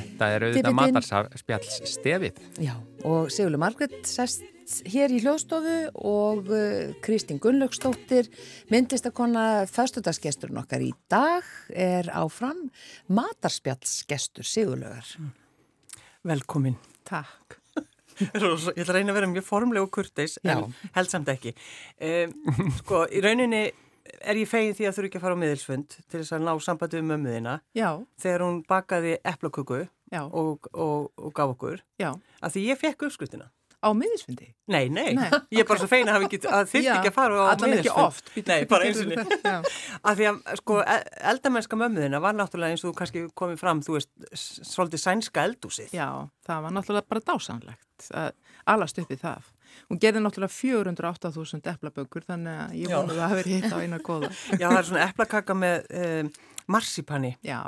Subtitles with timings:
[0.00, 2.40] Þetta er auðvitað matarspjalls stefið.
[2.62, 2.72] Já,
[3.08, 4.44] og Sigurlu Margret sest
[4.90, 5.76] hér í hljóðstofu
[6.06, 8.30] og uh, Kristín Gunnlaugstóttir,
[8.70, 12.68] myndistakonna föstudagsgesturinn okkar í dag er áfram
[13.10, 15.06] matarspjallsgestur Sigurlugar.
[16.26, 16.78] Velkomin.
[17.08, 17.58] Takk.
[18.20, 21.54] Ég ætla að reyna að vera mjög formleg og kurteis, en held samt ekki.
[22.04, 22.34] Um,
[22.82, 23.70] sko, í rauninni
[24.20, 26.44] er ég fegin því að þú eru ekki að fara á miðilsfund til þess að
[26.46, 27.88] ná sambandi um mömmuðina Já.
[28.20, 29.80] þegar hún bakaði eplaköku
[30.20, 32.12] og, og, og gaf okkur Já.
[32.40, 33.50] að því ég fekk uppskrutina.
[33.80, 34.50] Á miðilsfundi?
[34.68, 37.56] Nei, nei, nei, ég er bara svo feina að það þurfti ekki að fara á
[37.56, 37.62] miðilsfund.
[37.64, 38.26] Allan ekki oft.
[38.34, 39.70] Býtu, nei, bara eins og niður.
[40.04, 40.80] Að því að sko
[41.32, 44.12] eldamennska mömmuðina var náttúrulega eins og kannski komið fram, þú veist,
[44.68, 45.94] svolítið sænska eldúsið.
[45.96, 46.10] Já,
[46.44, 48.36] það var náttúrulega bara dásanlegt að
[48.74, 49.48] alast upp í það.
[49.90, 54.00] Hún gerði náttúrulega 408.000 eplaböggur þannig að ég vonu það að vera hitt á eina
[54.04, 54.30] goða.
[54.60, 56.30] Já, það er svona eplakaka með um,
[56.70, 57.60] marsipanni Já.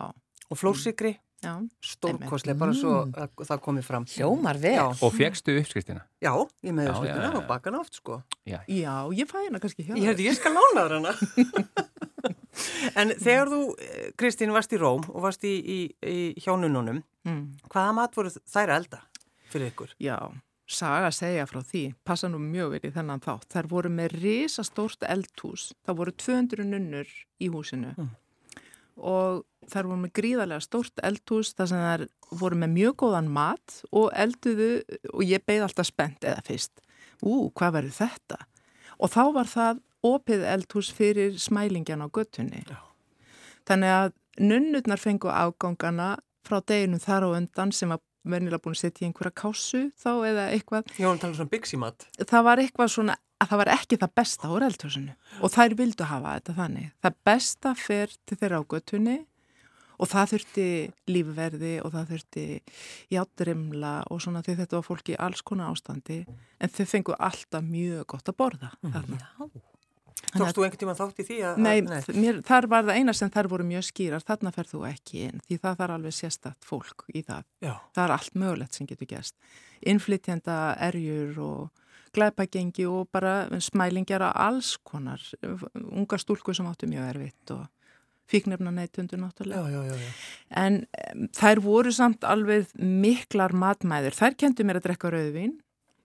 [0.49, 1.17] og flórsikri,
[1.83, 4.07] stórkoslega, bara svo að það komið fram.
[4.15, 4.77] Hljómar vel.
[4.79, 4.85] Já.
[5.03, 6.05] Og fegstu uppskriftina?
[6.23, 8.21] Já, ég með uppskriftina og baka hana oft sko.
[8.47, 9.97] Já, já ég fæ hana kannski hjá.
[9.97, 11.17] Ég hefði, ég skal lána hana.
[13.01, 13.61] en þegar þú,
[14.21, 17.43] Kristín, varst í Róm og varst í, í, í hjónununum, mm.
[17.73, 19.03] hvaða mat voru þær elda
[19.53, 19.93] fyrir ykkur?
[20.03, 20.17] Já,
[20.75, 23.49] saga að segja frá því, passa nú mjög í þennan þátt.
[23.53, 28.11] Þær voru með risastórt eldhús, það voru 200 nunnur í húsinu mm.
[29.13, 32.07] og þær voru með gríðarlega stórt eldhús þar sem þær
[32.43, 34.73] voru með mjög góðan mat og elduðu
[35.13, 36.83] og ég beigð alltaf spennt eða fyrst.
[37.23, 38.41] Ú, hvað verður þetta?
[38.99, 42.65] Og þá var það opið eldhús fyrir smælingjan á göttunni.
[42.67, 42.81] Já.
[43.69, 44.13] Þannig að
[44.43, 46.17] nunnurnar fengu afgangana
[46.47, 50.13] frá deginum þar á undan sem var vernilega búin að setja í einhverja kásu þá
[50.29, 50.95] eða eitthvað.
[50.97, 52.07] Já, hann tala um svona byggsimat.
[52.23, 56.09] Það var eitthvað svona að það var ekki það besta á eldhúsinu og þær vildu
[56.09, 56.89] hafa þetta þannig.
[57.03, 59.19] Það besta fer til þeirra á göttunni
[60.03, 60.69] og það þurfti
[61.11, 62.47] lífverði og það þurfti
[63.15, 67.67] játrimla og svona því þetta var fólki í alls konar ástandi en þau fengu alltaf
[67.67, 68.97] mjög gott að borða mm.
[68.97, 69.21] þarna.
[69.23, 69.72] Já.
[70.33, 71.61] Tókst þú einhvern tíma þátt í því að...
[71.65, 71.99] Nei, nei.
[72.17, 75.43] Mér, þar var það eina sem þar voru mjög skýrar, þarna ferð þú ekki inn,
[75.49, 77.45] því það þarf alveg sérstatt fólk í það.
[77.65, 77.75] Já.
[77.93, 79.37] Það er allt mögulegt sem getur gæst.
[79.93, 80.59] Innflytjenda,
[80.89, 87.55] erjur og glæpagengi og bara smælingjar að alls konar, unga stúlku sem áttu mjög erfitt
[87.57, 87.65] og
[88.33, 89.69] fíknefna neytundu náttúrulega.
[89.69, 90.13] Já, já, já.
[90.63, 94.17] En um, þær voru samt alveg miklar matmæður.
[94.17, 95.59] Þær kentu mér að drekka rauðvin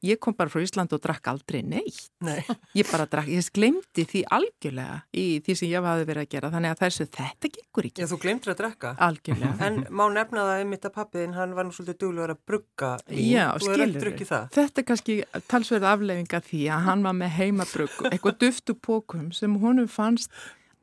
[0.06, 2.09] Ég kom bara frá Ísland og drakk aldrei neitt.
[2.25, 2.40] Nei.
[2.78, 6.52] Ég bara drakk, ég glemdi því algjörlega í því sem ég hafi verið að gera.
[6.53, 8.03] Þannig að þessu, þetta gengur ekki.
[8.03, 8.91] Já, þú glemtir að drakka?
[9.07, 9.53] Algjörlega.
[9.68, 13.25] En má nefna það einmitt að pappiðin, hann var nú svolítið duglegur að brugga í.
[13.31, 14.12] Já, skilur.
[14.28, 15.18] Þetta er kannski
[15.50, 20.30] talsverð afleifinga því að hann var með heimabrugg, eitthvað duftu pókum sem honum fannst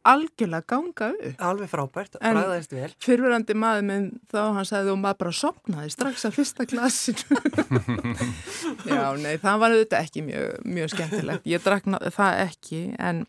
[0.05, 1.45] algjörlega ganga upp.
[1.49, 2.89] Alveg frábært, bræðaðist vel.
[3.05, 7.41] Fyrfirandi maður minn þá hann sagði og maður bara sopnaði strax að fyrsta klassinu.
[8.91, 11.49] Já, nei, það var auðvitað ekki mjög, mjög skemmtilegt.
[11.55, 11.89] Ég drakk
[12.19, 13.25] það ekki en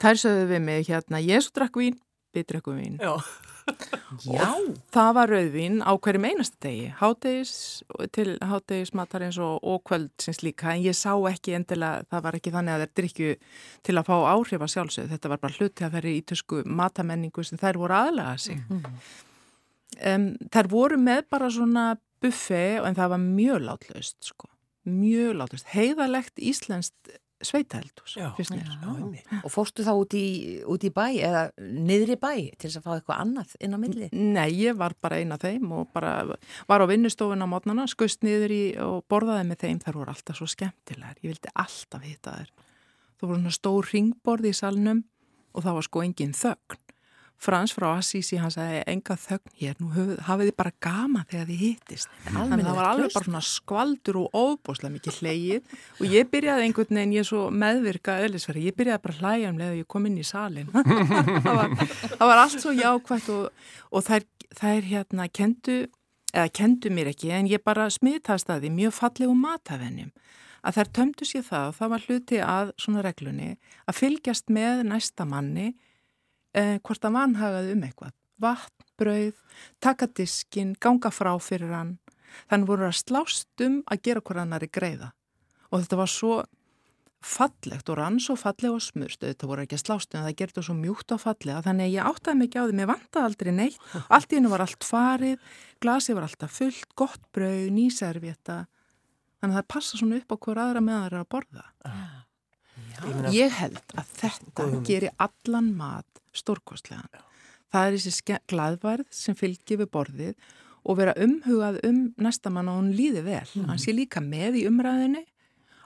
[0.00, 2.00] þær sögðu við mig hérna, ég svo drakk vín,
[2.36, 3.00] við drakkum vín.
[3.02, 3.14] Já.
[4.24, 4.48] Já.
[4.94, 7.54] Það var rauðvín á hverjum einasta degi, háttegis
[8.16, 12.76] til háttegismatarins og, og kvöldsins líka en ég sá ekki endilega, það var ekki þannig
[12.76, 13.32] að þeir drikju
[13.88, 17.60] til að fá áhrif að sjálfsögðu, þetta var bara hluti að þeirri ítösku matamenningu sem
[17.60, 18.62] þær voru aðlega sig.
[18.68, 19.00] Mm.
[20.10, 21.86] Um, þær voru með bara svona
[22.22, 24.50] buffi en það var mjög látlaust sko,
[24.88, 30.26] mjög látlaust, heiðalegt íslenskt sveitaheldus og fórstu þá út í,
[30.68, 34.10] út í bæ eða niðri bæ til þess að fá eitthvað annað inn á milli?
[34.12, 36.14] Nei, ég var bara eina af þeim og bara
[36.68, 40.40] var á vinnustofun á mótnana, skust niður í og borðaði með þeim, þar voru alltaf
[40.40, 41.16] svo skemmtilegar.
[41.24, 42.52] Ég vildi alltaf hitta þær.
[43.20, 45.04] Þú voru svona stór ringborð í salnum
[45.54, 46.89] og það var sko engin þögn
[47.40, 49.88] Frans frá Assisi, hann sagði enga þögn hér, nú
[50.26, 52.10] hafið þið bara gama þegar þið hittist.
[52.26, 56.66] Þannig að það var alveg bara svona skvaldur og óbúslega mikið hleið og ég byrjaði
[56.66, 59.80] einhvern veginn, ég er svo meðvirka öðlisverði, ég byrjaði bara að hlæja um leið og
[59.80, 60.68] ég kom inn í salin.
[61.46, 61.74] það, var,
[62.12, 65.80] það var allt svo jákvægt og, og þær, þær hérna kendu,
[66.34, 70.12] eða kendu mér ekki, en ég bara smiðtast að því mjög fallegu matafennjum.
[70.60, 73.54] að þær tömdu sér það og það var hluti að svona reglunni
[73.88, 75.70] að fylgjast með næsta manni
[76.56, 78.14] eh, hvort að vanhagaði um eitthvað.
[78.40, 79.42] Vatn, brauð,
[79.84, 81.98] taka diskin, ganga frá fyrir hann.
[82.48, 85.12] Þannig voru að slást um að gera hver annari greiða.
[85.70, 86.40] Og þetta var svo
[87.20, 90.64] fallegt og rann svo falleg og smurst þetta voru ekki að slást en það gerði
[90.64, 91.60] svo mjúkt og fallega.
[91.66, 93.80] Þannig að ég áttaði mikið á því mér vantaði aldrei neitt.
[94.14, 95.50] Allt í hennu var allt farið
[95.84, 98.62] glasi var alltaf fullt, gott brauð, nýservjeta
[99.40, 101.66] þannig að það passa svona upp á hver aðra með aðra að borða.
[103.00, 103.30] Já.
[103.32, 107.24] ég held að þetta gerir allan mat stórkostlega
[107.70, 110.50] það er þessi gladvarð sem fylgir við borðið
[110.80, 113.68] og vera umhugað um næstamann og hún líði vel mm.
[113.68, 115.26] hann sé líka með í umræðinni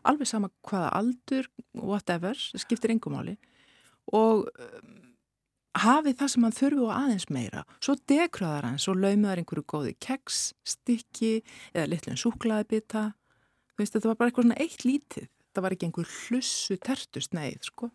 [0.05, 3.37] alveg sama hvaða aldur, whatever, skiptir engumáli
[4.12, 4.94] og um,
[5.81, 7.64] hafið það sem hann þurfi og aðeins meira.
[7.82, 11.38] Svo dekraðar hans og laumaðar einhverju góði keks, stykki
[11.73, 13.06] eða litlun súklaðibita.
[13.81, 15.31] Þetta var bara eitthvað svona eitt lítið.
[15.55, 17.91] Það var ekki einhver hlussu tertust neið, sko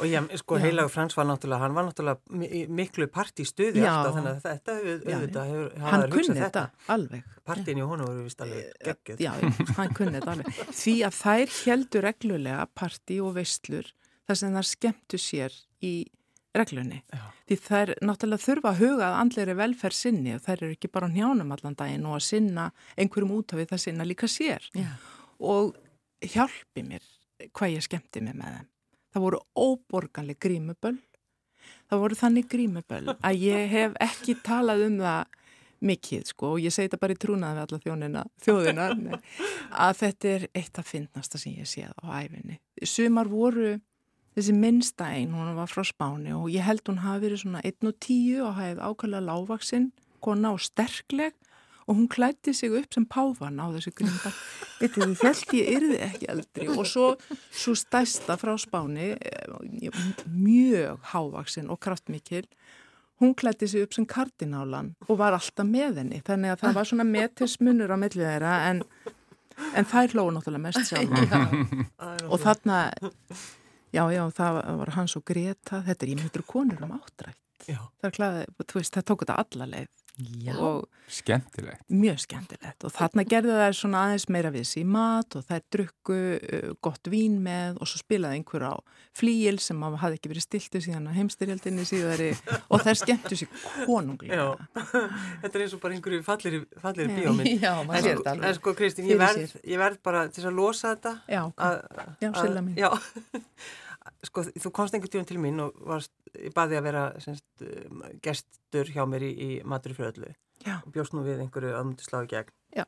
[0.00, 4.40] og já, sko heilagur Frans var náttúrulega hann var náttúrulega miklu partístuði alltaf þannig að
[4.46, 6.64] þetta auðvitað hefur hann kunni þetta.
[6.96, 7.30] alveg.
[7.46, 9.30] Partíin í honu voru vist alveg eh, geggjöð já,
[9.78, 10.60] hann kunni þetta alveg.
[10.82, 13.94] Því að þær heldur reglulega partí og veistlur
[14.26, 15.94] þar sem þær skemmtu sér í
[16.56, 17.02] reglunni.
[17.12, 17.24] Já.
[17.46, 21.10] því þær náttúrulega þurfa að huga að andleiri velferð sinni og þær eru ekki bara
[21.12, 24.64] njánum allan daginn og að sinna einhverjum út af því það sinna líka sér.
[24.74, 24.88] Já.
[25.38, 25.76] og
[26.24, 27.04] hjálpi mér
[27.52, 28.72] hvað ég skemmti mig með þeim
[29.16, 30.98] það voru óborganlega grímuböll
[31.88, 35.42] það voru þannig grímuböll að ég hef ekki talað um það
[35.86, 38.86] mikið sko og ég segi þetta bara í trúnaði við alla þjónina, þjóðina
[39.86, 42.56] að þetta er eitt af finnasta sem ég séð á æfinni.
[42.80, 43.74] Sumar voru
[44.36, 47.90] þessi minnsta einn, hún var frá Spáni og ég held hún hafi verið svona 1
[47.90, 49.90] og 10 og hafið ákvæmlega lágvaksinn,
[50.24, 51.36] kona og sterkleg
[51.86, 54.32] og hún klætti sig upp sem pávan á þessu grimba
[54.80, 56.66] Vitið þið, felt ég yrði ekki eldri.
[56.74, 57.12] Og svo,
[57.54, 62.44] svo stæsta frá Spáni eh, mjög hávaksinn og kraftmikil
[63.22, 66.20] hún klætti sig upp sem kardinálan og var alltaf með henni.
[66.26, 68.82] Þannig að það var svona metismunur á millið þeirra en,
[69.72, 72.80] en þær hlóðu náttúrulega mest sjálf og þarna
[73.96, 75.80] já já það var hans og Greta.
[75.86, 77.40] Þetta er ég myndur konur um áttrætt.
[77.64, 78.42] Það, klæði,
[78.74, 80.05] veist, það tók þetta alla leið
[80.56, 81.84] og skemmtilegt.
[81.92, 82.86] Mjög skemmtilegt.
[82.86, 87.10] Og þarna gerði þær svona aðeins meira við sér mat og þær drukku uh, gott
[87.12, 88.74] vín með og svo spilaði einhver á
[89.16, 92.32] flíil sem hafði ekki verið stiltu síðan á heimstyrjaldinni síðari.
[92.72, 93.52] Og þær skemmtu sér
[93.84, 94.48] konunglega.
[95.42, 97.64] Þetta er eins og bara einhverju fallir, fallir bíóminn
[98.46, 101.42] en sko Kristín, ég verð, ég verð bara til að losa þetta Já,
[102.20, 102.76] já, silla mín.
[102.78, 102.90] Já.
[104.26, 108.04] Sko, þú komst einhvern tíum til mín og varst, ég baði að vera semst, um,
[108.24, 110.32] gestur hjá mér í, í Matri Fröðlu
[110.66, 112.54] og bjóst nú við einhverju aðmundi sláðu gegn.
[112.76, 112.84] Já.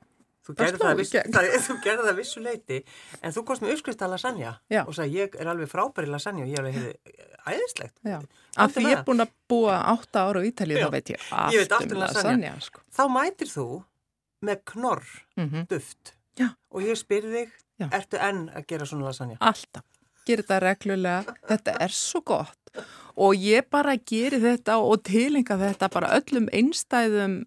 [0.49, 1.01] Þú gerði það,
[1.35, 2.79] það, gerði það vissu leiti
[3.21, 4.81] en þú komst með uppskrift að lasagna Já.
[4.81, 7.19] og sagði ég er alveg frábæri lasagna og ég er alveg
[7.53, 7.95] æðislegt.
[8.09, 8.17] Já.
[8.57, 11.59] Af því ég er búin að búa átta ára á Ítalið þá veit ég allt
[11.59, 12.01] um lasagna.
[12.07, 12.83] lasagna sko.
[12.97, 13.69] Þá mætir þú
[14.49, 15.05] með knorr
[15.37, 15.69] mm -hmm.
[15.69, 16.15] duft
[16.71, 17.55] og ég spyrði þig,
[17.93, 19.37] ertu enn að gera svona lasagna?
[19.41, 19.85] Alltaf
[20.29, 22.83] gerir þetta reglulega, þetta er svo gott
[23.19, 27.41] og ég bara gerir þetta og tilinga þetta bara öllum einstæðum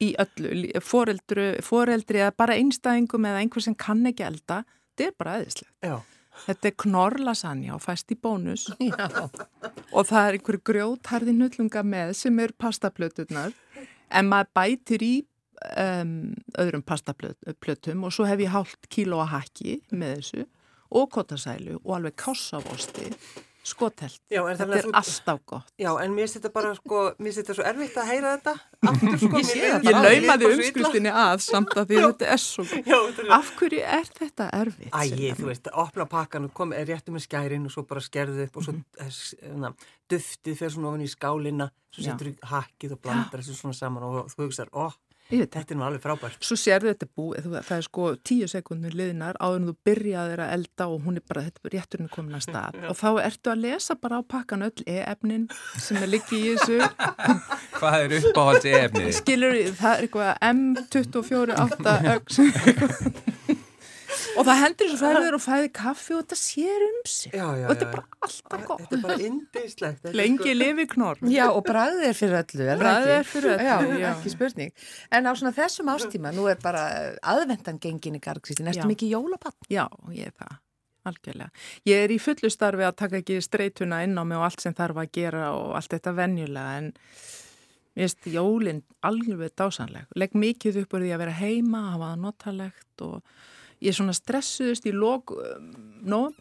[0.00, 4.62] í öllu, foreldru, foreldri eða bara einstæðingum eða einhver sem kann ekki elda,
[4.96, 6.16] þetta er bara aðeinslegt.
[6.40, 8.70] Þetta er knorlasanja og fæst í bónus.
[8.80, 9.28] Já.
[9.92, 13.52] og það er einhverju grjótharði nullunga með sem er pastaplötunar
[14.10, 15.12] en maður bætir í
[15.76, 16.14] um,
[16.58, 20.46] öðrum pastaplötum og svo hef ég hálft kíló að hakki með þessu
[20.90, 23.12] og kotasælu og alveg kássavosti
[23.66, 24.20] skotelt.
[24.32, 24.92] Já, þetta er þú...
[25.00, 25.72] alltaf gott.
[25.80, 28.54] Já, en mér þetta bara sko, mér þetta svo erfitt að heyra þetta
[28.90, 29.42] aftur sko.
[29.60, 32.90] Ég, ég laumaði umskustinni að samt að því þetta er svo gott.
[32.90, 34.94] Já, Af hverju er þetta erfitt?
[34.94, 35.02] Æ,
[35.38, 38.56] þú veist, opna pakkan og kom, er réttu með skærin og svo bara skerðu upp
[38.56, 39.76] og svo mm -hmm.
[40.10, 44.02] duftið fyrir svona ofin í skálina, svo setur þú hakkið og blandar þessu svona saman
[44.02, 44.94] og þú hugsaður, óh,
[45.30, 46.42] Þetta er nú alveg frábært.
[46.42, 50.52] Svo sérðu þetta búið, það er sko tíu sekundin liðnar áður en þú byrjaðir að
[50.56, 53.62] elda og hún er bara, þetta er rétturinn komin að stað og þá ertu að
[53.64, 55.44] lesa bara á pakkan öll e-efnin
[55.78, 56.78] sem er likið í þessu.
[57.80, 59.10] Hvað er uppáhalds e-efnið?
[59.20, 63.36] Skilur, það er eitthvað M248
[64.40, 67.34] og það hendur svo færður og fæði kaffi og þetta sér um sig.
[67.34, 68.80] Já, já, og þetta er bara alltaf gott.
[68.80, 70.56] Þetta er bara indislegt Lengi sko...
[70.62, 71.20] lifi knorr.
[71.34, 74.74] Já og bræðið er fyrir öllu Bræðið er fyrir öllu, já, ekki spurning.
[75.12, 76.88] En á svona þessum ástíma, nú er bara
[77.34, 80.58] aðvendan gengin í gargsýtti, næstu mikið jólapann Já, ég er það
[81.08, 81.48] Algjörlega.
[81.88, 84.74] Ég er í fullu starfi að taka ekki streytuna inn á mig og allt sem
[84.76, 86.90] þarf að gera og allt þetta venjulega en
[87.96, 90.10] ég veist, jólinn alveg dásanleg.
[90.20, 93.40] Legg mikið upp úr því að vera heima, hafa það notalegt og
[93.80, 95.70] ég svona stressuðist í lók um,
[96.04, 96.36] nógum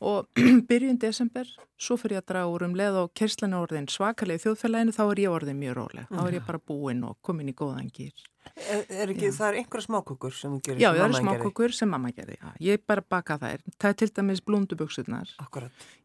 [0.00, 0.28] og
[0.68, 1.48] byrjun desember,
[1.80, 5.24] svo fyrir ég að draga úr um leð og kerslanu orðin svakalegi þjóðfélaginu, þá er
[5.24, 6.08] ég orðin mjög róleg.
[6.12, 8.14] Þá er ég bara búinn og komin í góðan gýr.
[8.54, 11.90] Er, er ekki, það er einhverja smákukur sem þú gerir Já, það eru smákukur sem
[11.90, 12.36] mamma gerði.
[12.38, 12.52] Já.
[12.62, 13.64] Ég bara baka þær.
[13.74, 15.32] Það er til dæmis blúnduböksurnar.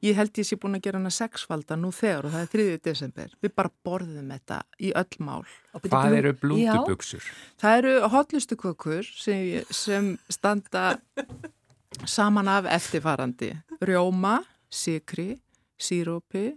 [0.03, 2.81] Ég held ég sé búin að gera hana sexfalda nú þegar og það er 3.
[2.89, 3.37] desember.
[3.45, 5.45] Við bara borðum þetta í öll mál.
[5.85, 7.31] Hvað eru blúnduböksur?
[7.61, 10.97] Það eru hotlustu kukur sem, sem standa
[12.05, 13.51] saman af eftirfarandi.
[13.81, 14.39] Rjóma,
[14.71, 15.41] sikri,
[15.79, 16.51] sírópi,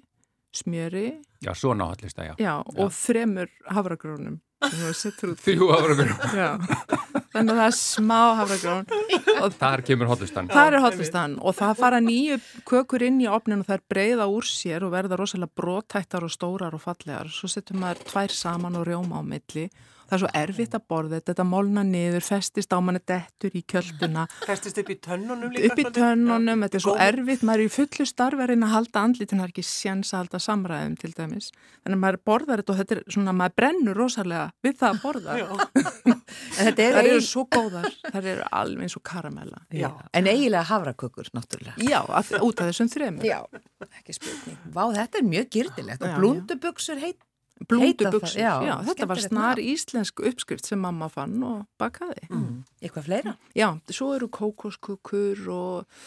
[0.54, 1.20] smjöri.
[1.44, 2.34] Já, svona hotlista, já.
[2.38, 2.96] Já, og já.
[3.04, 6.62] þremur hafragrónum Þrjú hafragrón
[7.34, 8.86] Þannig að það er smá hafragrón
[9.58, 12.38] Þar kemur hotlistan Það er hotlistan og það fara nýju
[12.68, 16.32] kökur inn í opnin og það er breyða úr sér og verða rosalega brótættar og
[16.32, 17.28] stórar og fallegar.
[17.28, 19.66] Svo setur maður tvær saman og rjóma á milli
[20.14, 23.62] það er svo erfitt að borða þetta, þetta molna niður, festist á manni dettur í
[23.70, 24.24] kjölduna.
[24.44, 25.70] Festist upp í tönnunum líka?
[25.72, 27.02] Upp í tönnunum, þetta er svo Góð.
[27.08, 30.40] erfitt, maður er í fullu starverðin að halda andlitin, það er ekki sjans að halda
[30.44, 31.50] samræðum til dæmis.
[31.82, 35.02] Þannig að maður borðar þetta og þetta er svona, maður brennur rosalega við það að
[35.02, 35.38] borða.
[36.60, 39.62] þetta er það eru svo góðar, það eru alveg eins og karamella.
[39.74, 39.90] Já.
[40.14, 41.76] En eiginlega havrakökur, náttúrulega.
[41.82, 43.28] Já, að, út af þessum þremur.
[43.28, 43.40] Já,
[44.00, 44.58] ekki spurning.
[44.74, 47.22] Vá, þetta er mjög gýrdilegt og blúnduböksur heit
[47.62, 52.26] blúndubuksur, já, já þetta var snar íslensk uppskrift sem mamma fann og bakaði.
[52.30, 52.62] Mm.
[52.82, 53.34] Eitthvað fleira?
[53.54, 56.00] Já, svo eru kókoskukur og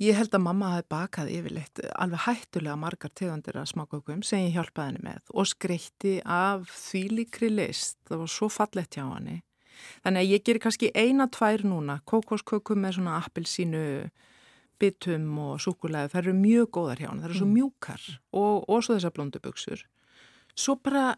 [0.00, 4.58] ég held að mamma hafi bakað yfirleitt alveg hættulega margar tegundir að smákökum sem ég
[4.58, 9.38] hjálpaði henni með og skreitti af þvílikri list, það var svo fallett hjá henni.
[10.04, 13.84] Þannig að ég gerir kannski eina tvær núna, kókoskukum með svona appilsínu
[14.80, 17.56] bitum og súkulæði, það eru mjög góðar hjá henni, það eru svo mm.
[17.56, 18.04] mjúkar
[18.34, 19.86] og, og svo þessar blóndubuksur
[20.60, 21.14] svo bara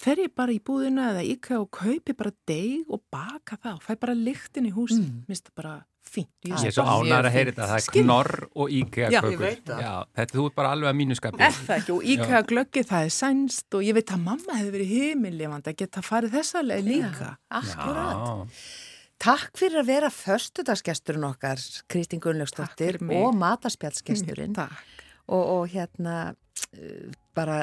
[0.00, 3.82] fer ég bara í búðina eða íkja og kaupi bara deg og baka það og
[3.84, 5.26] fæ bara lyktin í húsin mm.
[5.28, 5.74] minnst það bara
[6.04, 6.30] fínt.
[6.44, 8.06] Ég er svo ánægðar að heyra þetta, það er Skinn.
[8.06, 9.44] knorr og íkja kökur.
[9.64, 11.40] Þetta þú er bara alveg að mínu skapi.
[11.46, 11.94] Er það ekki?
[11.94, 15.78] Og íkja glöggi það er sænst og ég veit að mamma hefur verið heimiljöfand að
[15.80, 17.30] geta farið þessa leið líka.
[17.60, 18.52] Akkurat.
[19.24, 26.34] Takk fyrir að vera förstudagsgesturinn okkar Kristín Gunnlaugsdóttir og matarspjálsgesturinn og, og hérna
[27.34, 27.56] bara,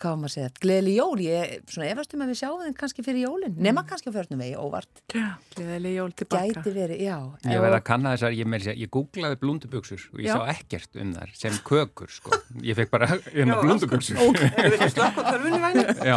[0.00, 3.04] hvað maður að segja, gleðileg jól, ég svona efast um að við sjáum þenn kannski
[3.04, 3.64] fyrir jólinn, mm.
[3.66, 5.02] nema kannski á förnum vegi, óvart.
[5.12, 5.26] Já,
[5.56, 6.46] gleðileg jól tilbaka.
[6.46, 7.16] Gæti verið, já.
[7.50, 10.34] Ég verði að kanna þessar, ég með þess að ég googlaði blúnduböksur og ég já.
[10.36, 12.40] sá ekkert um þar sem kökur, sko.
[12.70, 13.10] Ég fekk bara
[13.42, 14.22] um blúnduböksur.
[14.28, 14.40] Ok,
[14.94, 15.86] slokk á törfunni væni.
[16.06, 16.16] Já,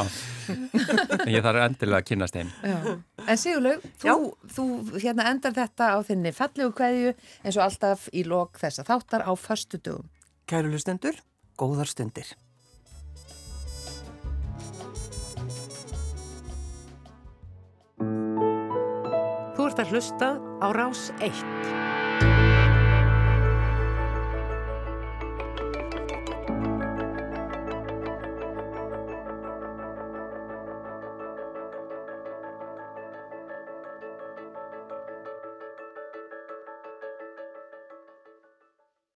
[1.18, 2.54] en ég þarf endilega að kynast þeim.
[2.62, 2.96] Já.
[3.24, 4.18] En Sigurlaug, þú,
[4.54, 7.14] þú hérna endar þetta á þinni fallegu kveðju
[7.44, 10.10] eins og alltaf í lok þessa þáttar á förstu dögum.
[10.50, 11.16] Kæru lustendur,
[11.60, 12.34] góðar stundir.
[19.54, 21.83] Þú ert að hlusta á rás 1.